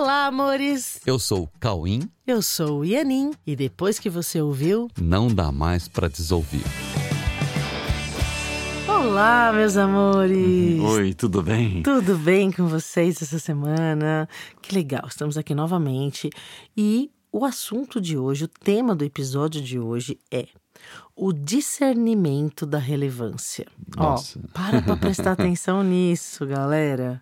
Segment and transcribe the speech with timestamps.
[0.00, 1.00] Olá, amores!
[1.04, 2.08] Eu sou o Cauim.
[2.24, 3.32] Eu sou o Ianin.
[3.44, 6.62] E depois que você ouviu, Não dá mais pra desouvir.
[8.86, 10.80] Olá, meus amores!
[10.80, 11.82] Oi, tudo bem?
[11.82, 14.28] Tudo bem com vocês essa semana?
[14.62, 16.30] Que legal, estamos aqui novamente.
[16.76, 20.46] E o assunto de hoje, o tema do episódio de hoje é
[21.16, 23.66] o discernimento da relevância.
[23.96, 24.38] Nossa.
[24.38, 27.20] Ó, para pra prestar atenção nisso, galera.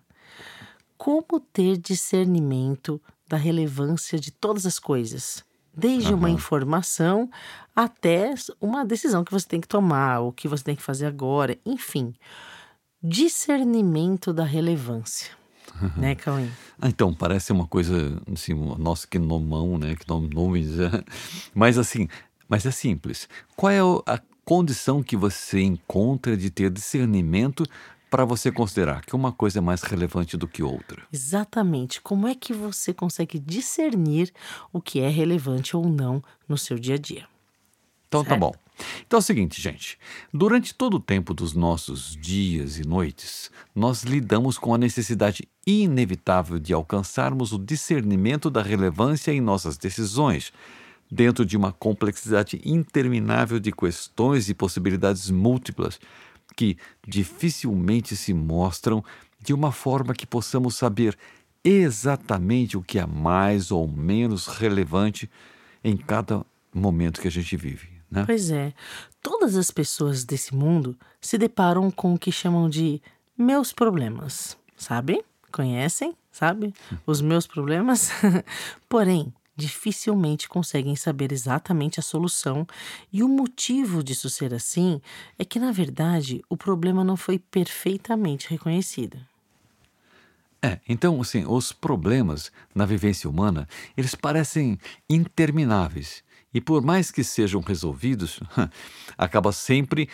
[0.97, 5.43] Como ter discernimento da relevância de todas as coisas?
[5.73, 7.29] Desde uma informação
[7.75, 11.55] até uma decisão que você tem que tomar, o que você tem que fazer agora,
[11.63, 12.15] enfim.
[13.03, 15.37] Discernimento da relevância.
[15.95, 16.47] Né, Cauê?
[16.81, 19.95] Ah, então, parece uma coisa, assim, nossa, que nomão, né?
[19.95, 20.69] Que nome, nomes.
[21.53, 22.07] Mas assim,
[22.49, 23.29] mas é simples.
[23.55, 23.79] Qual é
[24.11, 27.63] a condição que você encontra de ter discernimento
[28.09, 31.07] para você considerar que uma coisa é mais relevante do que outra?
[31.11, 32.01] Exatamente.
[32.01, 34.33] Como é que você consegue discernir
[34.71, 37.27] o que é relevante ou não no seu dia a dia?
[38.07, 38.39] Então tá Certo.
[38.39, 38.53] bom.
[39.05, 39.97] Então é o seguinte, gente.
[40.33, 46.59] Durante todo o tempo dos nossos dias e noites, nós lidamos com a necessidade inevitável
[46.59, 50.53] de alcançarmos o discernimento da relevância em nossas decisões,
[51.09, 55.99] dentro de uma complexidade interminável de questões e possibilidades múltiplas
[56.55, 59.03] que dificilmente se mostram
[59.39, 61.17] de uma forma que possamos saber
[61.63, 65.29] exatamente o que é mais ou menos relevante
[65.83, 68.23] em cada momento que a gente vive, né?
[68.25, 68.73] Pois é,
[69.21, 73.01] todas as pessoas desse mundo se deparam com o que chamam de
[73.37, 75.23] meus problemas, sabe?
[75.51, 76.73] Conhecem, sabe?
[77.05, 78.11] Os meus problemas.
[78.87, 82.65] Porém, dificilmente conseguem saber exatamente a solução,
[83.11, 85.01] e o motivo disso ser assim
[85.37, 89.17] é que, na verdade, o problema não foi perfeitamente reconhecido.
[90.61, 94.77] É, então, assim, os problemas na vivência humana, eles parecem
[95.09, 96.23] intermináveis.
[96.53, 98.39] E por mais que sejam resolvidos,
[99.17, 100.09] acaba sempre,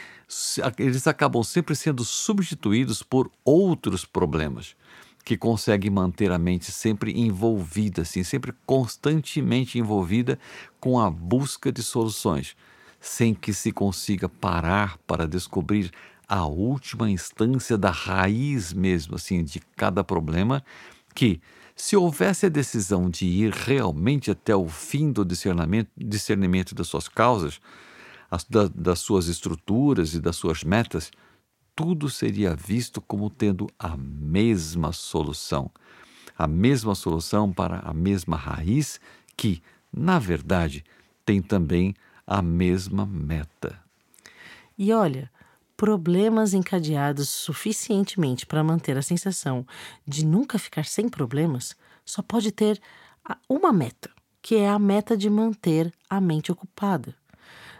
[0.77, 4.75] eles acabam sempre sendo substituídos por outros problemas
[5.23, 10.37] que conseguem manter a mente sempre envolvida, assim, sempre constantemente envolvida
[10.79, 12.55] com a busca de soluções,
[12.99, 15.91] sem que se consiga parar para descobrir
[16.27, 20.63] a última instância da raiz mesmo, assim, de cada problema,
[21.13, 21.39] que
[21.75, 27.07] se houvesse a decisão de ir realmente até o fim do discernimento, discernimento das suas
[27.07, 27.59] causas,
[28.29, 31.11] as- da- das suas estruturas e das suas metas,
[31.75, 35.71] tudo seria visto como tendo a mesma solução.
[36.37, 38.99] A mesma solução para a mesma raiz,
[39.35, 39.61] que,
[39.91, 40.83] na verdade,
[41.25, 41.95] tem também
[42.25, 43.79] a mesma meta.
[44.77, 45.31] E olha,
[45.77, 49.65] problemas encadeados suficientemente para manter a sensação
[50.07, 51.75] de nunca ficar sem problemas
[52.05, 52.81] só pode ter
[53.47, 54.09] uma meta,
[54.41, 57.15] que é a meta de manter a mente ocupada.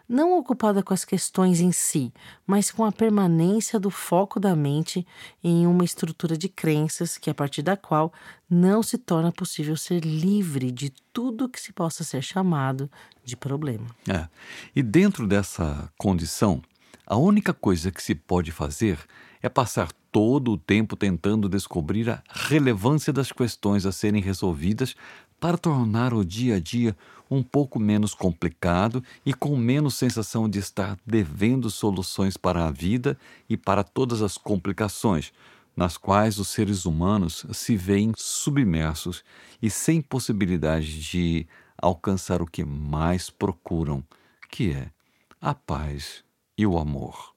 [0.08, 2.14] Não ocupada com as questões em si,
[2.46, 5.08] mas com a permanência do foco da mente
[5.44, 8.12] em uma estrutura de crenças que, a partir da qual
[8.50, 12.91] não se torna possível ser livre de tudo que se possa ser chamado
[13.24, 13.88] de problema.
[14.08, 14.28] É.
[14.75, 16.62] E dentro dessa condição,
[17.08, 19.00] a única coisa que se pode fazer
[19.41, 24.96] é passar todo o tempo tentando descobrir a relevância das questões a serem resolvidas
[25.44, 26.96] para tornar o dia a dia
[27.30, 33.18] um pouco menos complicado e com menos sensação de estar devendo soluções para a vida
[33.50, 35.34] e para todas as complicações
[35.76, 39.22] nas quais os seres humanos se veem submersos
[39.62, 41.46] e sem possibilidade de
[41.78, 44.02] alcançar o que mais procuram,
[44.50, 44.92] que é
[45.42, 46.24] a paz
[46.58, 47.34] e o amor.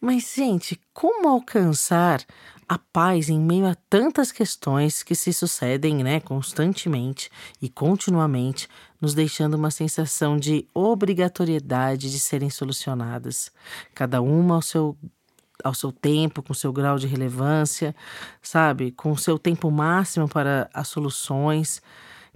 [0.00, 2.24] Mas, gente, como alcançar
[2.66, 7.28] a paz em meio a tantas questões que se sucedem, né, constantemente
[7.60, 8.66] e continuamente,
[9.00, 13.50] nos deixando uma sensação de obrigatoriedade de serem solucionadas,
[13.94, 14.96] cada uma ao seu
[15.62, 17.94] ao seu tempo, com seu grau de relevância,
[18.40, 21.82] sabe, com seu tempo máximo para as soluções,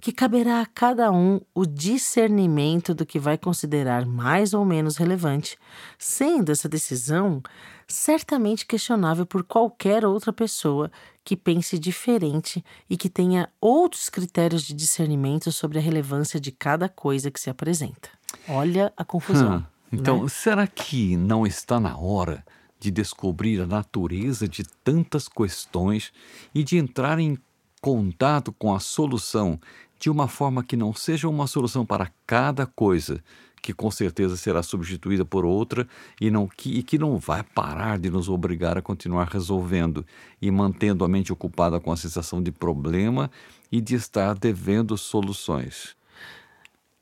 [0.01, 5.57] que caberá a cada um o discernimento do que vai considerar mais ou menos relevante,
[5.99, 7.43] sendo essa decisão
[7.87, 10.91] certamente questionável por qualquer outra pessoa
[11.23, 16.89] que pense diferente e que tenha outros critérios de discernimento sobre a relevância de cada
[16.89, 18.09] coisa que se apresenta.
[18.49, 19.59] Olha a confusão.
[19.59, 20.29] Hum, Então, né?
[20.29, 22.45] será que não está na hora
[22.81, 26.13] de descobrir a natureza de tantas questões
[26.55, 27.39] e de entrar em
[27.85, 29.61] contato com a solução
[30.01, 33.23] de uma forma que não seja uma solução para cada coisa
[33.61, 35.87] que com certeza será substituída por outra
[36.19, 40.03] e, não, que, e que não vai parar de nos obrigar a continuar resolvendo
[40.41, 43.31] e mantendo a mente ocupada com a sensação de problema
[43.71, 45.95] e de estar devendo soluções.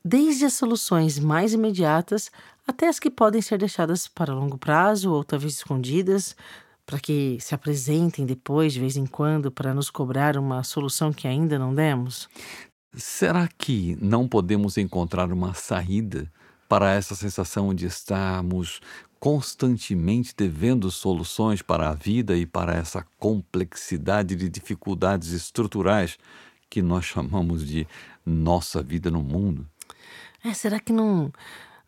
[0.03, 2.29] Desde as soluções mais imediatas
[2.67, 6.35] até as que podem ser deixadas para longo prazo ou talvez escondidas,
[6.85, 11.27] para que se apresentem depois, de vez em quando, para nos cobrar uma solução que
[11.27, 12.29] ainda não demos?
[12.95, 16.31] Será que não podemos encontrar uma saída
[16.67, 18.81] para essa sensação de estarmos
[19.19, 26.17] constantemente devendo soluções para a vida e para essa complexidade de dificuldades estruturais
[26.69, 27.87] que nós chamamos de
[28.25, 29.65] nossa vida no mundo?
[30.43, 31.31] É, será que não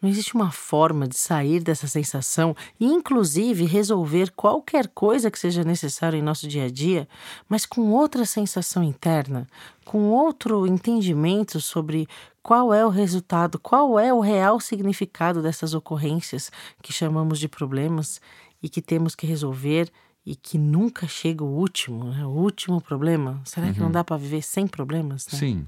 [0.01, 5.63] não existe uma forma de sair dessa sensação e, inclusive, resolver qualquer coisa que seja
[5.63, 7.07] necessário em nosso dia a dia,
[7.49, 9.47] mas com outra sensação interna,
[9.83, 12.07] com outro entendimento sobre
[12.43, 16.51] qual é o resultado, qual é o real significado dessas ocorrências
[16.81, 18.21] que chamamos de problemas
[18.61, 19.91] e que temos que resolver
[20.25, 22.25] e que nunca chega o último, né?
[22.25, 23.39] o último problema.
[23.45, 23.73] Será uhum.
[23.73, 23.91] que não uhum.
[23.91, 25.27] dá para viver sem problemas?
[25.31, 25.39] Né?
[25.39, 25.67] Sim.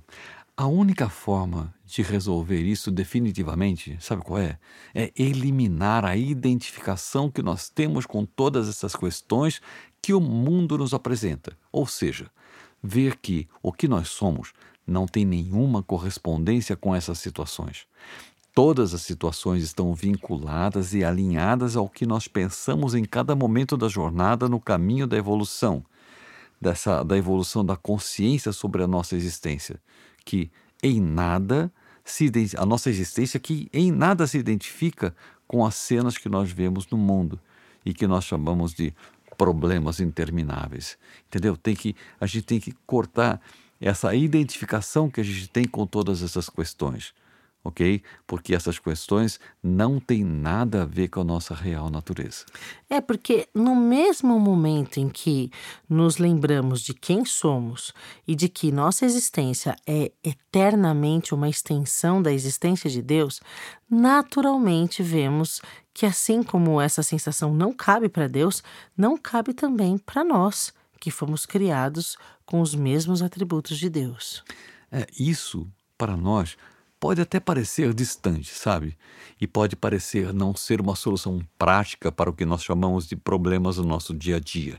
[0.59, 4.57] A única forma de resolver isso definitivamente, sabe qual é?
[4.91, 9.61] É eliminar a identificação que nós temos com todas essas questões
[10.01, 11.55] que o mundo nos apresenta.
[11.71, 12.31] Ou seja,
[12.81, 14.51] ver que o que nós somos
[14.85, 17.85] não tem nenhuma correspondência com essas situações.
[18.51, 23.87] Todas as situações estão vinculadas e alinhadas ao que nós pensamos em cada momento da
[23.87, 25.85] jornada no caminho da evolução,
[26.59, 29.79] dessa da evolução da consciência sobre a nossa existência
[30.27, 30.51] que
[30.83, 31.71] em nada
[32.03, 35.15] se a nossa existência que em nada se identifica
[35.47, 37.39] com as cenas que nós vemos no mundo
[37.85, 38.93] e que nós chamamos de
[39.37, 40.97] problemas intermináveis.
[41.27, 41.55] Entendeu?
[41.55, 43.39] Tem que a gente tem que cortar
[43.79, 47.13] essa identificação que a gente tem com todas essas questões
[47.67, 48.01] ok?
[48.25, 52.45] Porque essas questões não têm nada a ver com a nossa real natureza.
[52.89, 55.51] É porque no mesmo momento em que
[55.89, 57.93] nos lembramos de quem somos
[58.25, 63.41] e de que nossa existência é eternamente uma extensão da existência de Deus,
[63.89, 65.61] naturalmente vemos
[65.93, 68.63] que assim como essa sensação não cabe para Deus,
[68.95, 74.41] não cabe também para nós, que fomos criados com os mesmos atributos de Deus.
[74.89, 75.67] É isso
[75.97, 76.55] para nós
[76.99, 78.97] pode até parecer distante, sabe?
[79.39, 83.77] E pode parecer não ser uma solução prática para o que nós chamamos de problemas
[83.77, 84.77] no nosso dia a dia.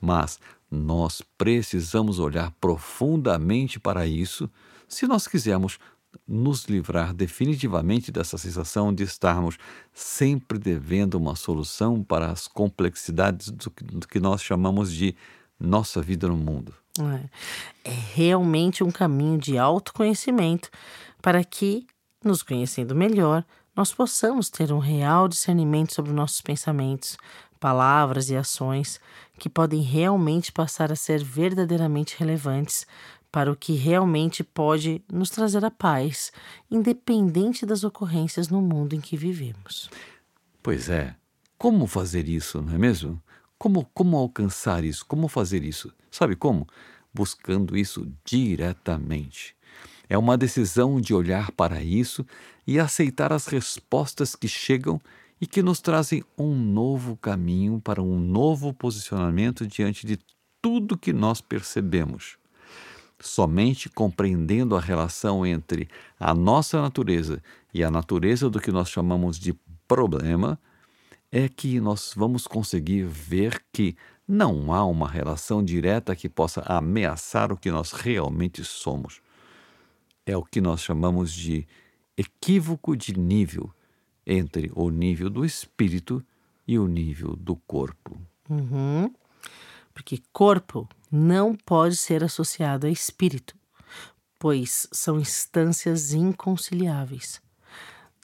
[0.00, 0.38] Mas
[0.70, 4.48] nós precisamos olhar profundamente para isso
[4.86, 5.78] se nós quisermos
[6.26, 9.58] nos livrar definitivamente dessa sensação de estarmos
[9.92, 13.70] sempre devendo uma solução para as complexidades do
[14.06, 15.14] que nós chamamos de
[15.58, 16.74] nossa vida no mundo.
[17.04, 20.70] É, é realmente um caminho de autoconhecimento
[21.20, 21.86] para que,
[22.24, 27.16] nos conhecendo melhor, nós possamos ter um real discernimento sobre nossos pensamentos,
[27.60, 29.00] palavras e ações
[29.38, 32.86] que podem realmente passar a ser verdadeiramente relevantes
[33.30, 36.32] para o que realmente pode nos trazer a paz,
[36.70, 39.90] independente das ocorrências no mundo em que vivemos.
[40.62, 41.14] Pois é.
[41.56, 43.20] Como fazer isso, não é mesmo?
[43.58, 45.04] Como, como alcançar isso?
[45.04, 45.92] Como fazer isso?
[46.10, 46.66] Sabe como?
[47.12, 49.56] Buscando isso diretamente.
[50.08, 52.24] É uma decisão de olhar para isso
[52.66, 55.00] e aceitar as respostas que chegam
[55.40, 60.18] e que nos trazem um novo caminho para um novo posicionamento diante de
[60.62, 62.38] tudo que nós percebemos.
[63.20, 65.88] Somente compreendendo a relação entre
[66.18, 67.42] a nossa natureza
[67.74, 69.52] e a natureza do que nós chamamos de
[69.86, 70.58] problema
[71.30, 77.52] é que nós vamos conseguir ver que não há uma relação direta que possa ameaçar
[77.52, 79.20] o que nós realmente somos
[80.30, 81.66] é o que nós chamamos de
[82.16, 83.72] equívoco de nível
[84.26, 86.24] entre o nível do espírito
[86.66, 88.20] e o nível do corpo.
[88.48, 89.12] Uhum.
[89.94, 93.56] Porque corpo não pode ser associado a espírito,
[94.38, 97.40] pois são instâncias inconciliáveis.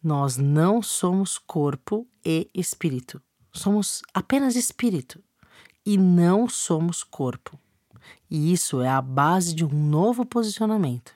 [0.05, 3.23] Nós não somos corpo e espírito.
[3.51, 5.19] Somos apenas espírito
[5.87, 7.59] e não somos corpo.
[8.31, 11.15] E isso é a base de um novo posicionamento.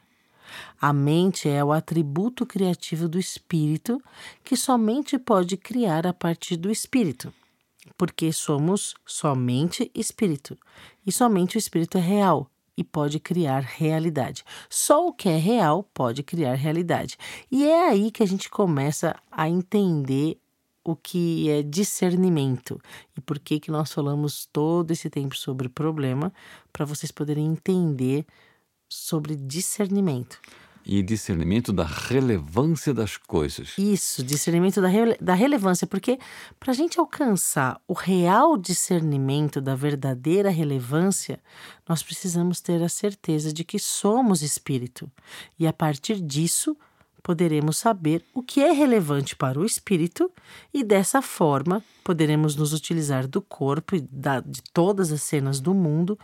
[0.80, 4.02] A mente é o atributo criativo do espírito
[4.42, 7.30] que somente pode criar a partir do espírito,
[7.94, 10.56] porque somos somente espírito
[11.06, 14.44] e somente o espírito é real e pode criar realidade.
[14.70, 17.18] Só o que é real pode criar realidade.
[17.50, 20.38] E é aí que a gente começa a entender
[20.84, 22.80] o que é discernimento
[23.16, 26.32] e por que que nós falamos todo esse tempo sobre problema
[26.72, 28.24] para vocês poderem entender
[28.88, 30.40] sobre discernimento.
[30.88, 33.74] E discernimento da relevância das coisas.
[33.76, 34.88] Isso, discernimento da,
[35.20, 36.18] da relevância, porque
[36.58, 41.40] para a gente alcançar o real discernimento da verdadeira relevância,
[41.86, 45.12] nós precisamos ter a certeza de que somos espírito.
[45.58, 46.74] E a partir disso,
[47.22, 50.32] poderemos saber o que é relevante para o espírito
[50.72, 55.74] e dessa forma poderemos nos utilizar do corpo e da, de todas as cenas do
[55.74, 56.18] mundo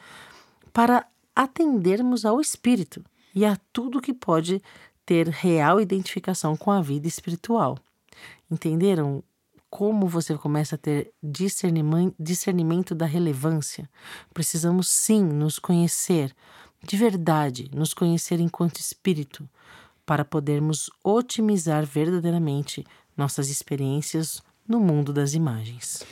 [0.73, 1.07] para
[1.37, 4.63] atendermos ao espírito e a tudo que pode
[5.05, 7.79] ter real identificação com a vida espiritual.
[8.51, 9.23] Entenderam
[9.69, 13.91] como você começa a ter discernimento da relevância?
[14.33, 16.35] Precisamos sim nos conhecer
[16.87, 19.49] de verdade, nos conhecer enquanto espírito,
[20.05, 22.85] para podermos otimizar verdadeiramente
[23.17, 26.05] nossas experiências no mundo das imagens.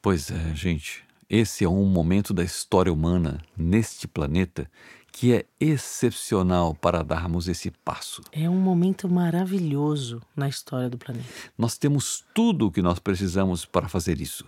[0.00, 4.70] Pois é, gente, esse é um momento da história humana neste planeta
[5.18, 8.22] que é excepcional para darmos esse passo.
[8.30, 11.26] É um momento maravilhoso na história do planeta.
[11.58, 14.44] Nós temos tudo o que nós precisamos para fazer isso,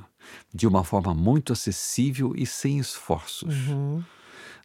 [0.54, 3.52] de uma forma muito acessível e sem esforços.
[3.66, 4.00] Uhum.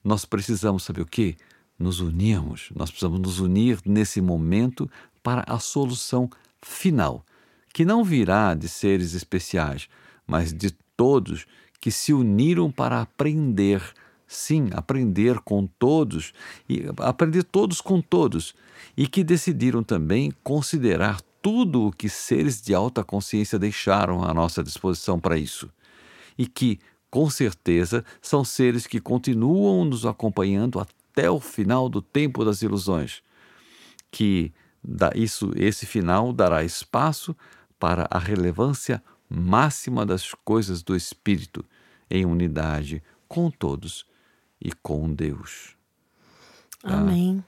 [0.03, 1.37] Nós precisamos saber o que?
[1.79, 2.69] Nos unirmos.
[2.75, 4.87] Nós precisamos nos unir nesse momento
[5.23, 6.29] para a solução
[6.61, 7.25] final,
[7.73, 9.89] que não virá de seres especiais,
[10.27, 11.47] mas de todos
[11.81, 13.81] que se uniram para aprender
[14.27, 16.33] sim, aprender com todos
[16.67, 18.55] e aprender todos com todos
[18.97, 24.63] e que decidiram também considerar tudo o que seres de alta consciência deixaram à nossa
[24.63, 25.69] disposição para isso.
[26.37, 26.79] E que,
[27.09, 33.21] com certeza, são seres que continuam nos acompanhando até o final do tempo das ilusões.
[34.09, 34.51] Que
[35.15, 37.35] isso, esse final dará espaço
[37.79, 41.65] para a relevância máxima das coisas do espírito
[42.09, 44.05] em unidade com todos
[44.61, 45.75] e com Deus.
[46.81, 46.99] Tá?
[46.99, 47.43] Amém.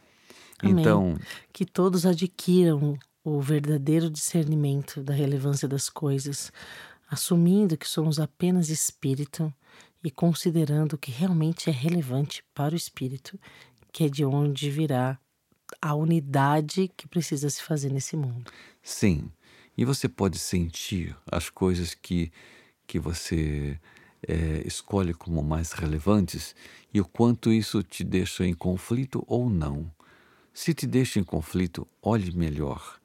[0.64, 1.20] Então, Amém.
[1.54, 6.52] que todos adquiram o verdadeiro discernimento da relevância das coisas,
[7.10, 9.54] assumindo que somos apenas espírito
[10.04, 13.40] e considerando que realmente é relevante para o espírito,
[13.92, 15.20] que é de onde virá
[15.82, 18.52] a unidade que precisa se fazer nesse mundo.
[18.82, 19.30] Sim.
[19.78, 22.32] E você pode sentir as coisas que
[22.88, 23.78] que você
[24.26, 26.56] é, escolhe como mais relevantes
[26.94, 29.92] e o quanto isso te deixa em conflito ou não.
[30.54, 33.00] Se te deixa em conflito, olhe melhor,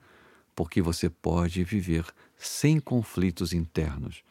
[0.55, 4.23] porque você pode viver sem conflitos internos.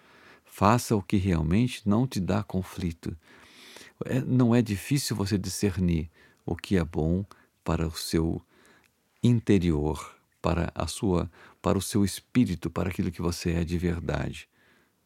[0.43, 3.15] Faça o que realmente não te dá conflito.
[4.05, 6.09] É, não é difícil você discernir
[6.45, 7.23] o que é bom
[7.63, 8.41] para o seu
[9.23, 11.29] interior, para a sua,
[11.61, 14.49] para o seu espírito, para aquilo que você é de verdade,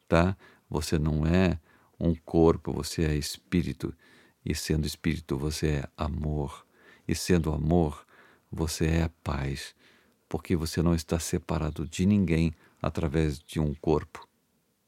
[0.08, 0.38] tá?
[0.69, 1.60] Você não é
[2.00, 3.93] um corpo, você é espírito,
[4.45, 6.65] e sendo espírito, você é amor,
[7.07, 8.05] e sendo amor,
[8.51, 9.75] você é paz,
[10.29, 14.27] porque você não está separado de ninguém através de um corpo.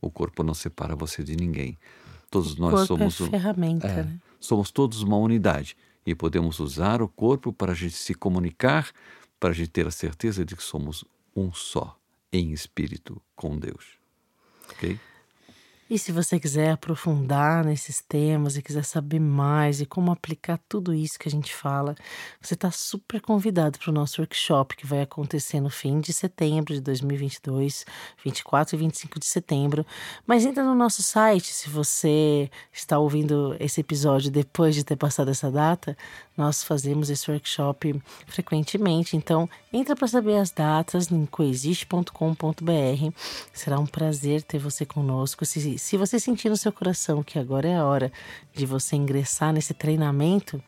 [0.01, 1.77] O corpo não separa você de ninguém.
[2.29, 4.19] Todos o nós corpo somos é ferramenta, é, né?
[4.39, 8.91] somos todos uma unidade e podemos usar o corpo para a gente se comunicar,
[9.39, 11.03] para a gente ter a certeza de que somos
[11.35, 11.97] um só
[12.31, 13.97] em espírito com Deus.
[14.71, 14.99] OK?
[15.89, 20.93] E se você quiser aprofundar nesses temas e quiser saber mais e como aplicar tudo
[20.93, 21.95] isso que a gente fala,
[22.41, 26.73] você está super convidado para o nosso workshop que vai acontecer no fim de setembro
[26.73, 27.85] de 2022,
[28.21, 29.85] 24 e 25 de setembro.
[30.25, 35.31] Mas entra no nosso site, se você está ouvindo esse episódio depois de ter passado
[35.31, 35.95] essa data,
[36.35, 39.15] nós fazemos esse workshop frequentemente.
[39.15, 42.11] Então, entra para saber as datas em coexiste.com.br.
[43.53, 45.45] Será um prazer ter você conosco.
[45.45, 48.11] Se se você sentir no seu coração que agora é a hora
[48.53, 50.61] de você ingressar nesse treinamento,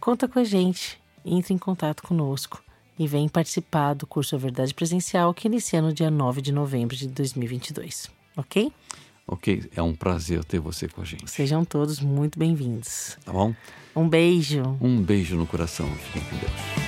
[0.00, 2.62] conta com a gente, entre em contato conosco
[2.98, 6.96] e vem participar do curso A Verdade Presencial que inicia no dia 9 de novembro
[6.96, 8.72] de 2022, ok?
[9.26, 11.30] Ok, é um prazer ter você com a gente.
[11.30, 13.16] Sejam todos muito bem-vindos.
[13.24, 13.54] Tá bom?
[13.94, 14.76] Um beijo.
[14.80, 15.88] Um beijo no coração.
[15.94, 16.81] Fiquem com Deus.